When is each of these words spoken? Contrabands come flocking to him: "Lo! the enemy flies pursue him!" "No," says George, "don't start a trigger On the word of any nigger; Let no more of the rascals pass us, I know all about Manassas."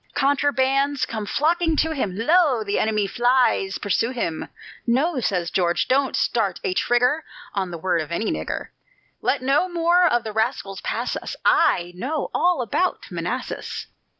Contrabands 0.15 1.05
come 1.07 1.27
flocking 1.27 1.75
to 1.75 1.93
him: 1.93 2.15
"Lo! 2.17 2.63
the 2.63 2.79
enemy 2.79 3.05
flies 3.05 3.77
pursue 3.77 4.09
him!" 4.09 4.47
"No," 4.87 5.19
says 5.19 5.51
George, 5.51 5.87
"don't 5.87 6.15
start 6.15 6.59
a 6.63 6.73
trigger 6.73 7.23
On 7.53 7.69
the 7.69 7.77
word 7.77 8.01
of 8.01 8.11
any 8.11 8.31
nigger; 8.31 8.69
Let 9.21 9.43
no 9.43 9.69
more 9.69 10.07
of 10.07 10.23
the 10.23 10.33
rascals 10.33 10.81
pass 10.81 11.15
us, 11.15 11.35
I 11.45 11.93
know 11.95 12.31
all 12.33 12.63
about 12.63 13.11
Manassas." 13.11 13.85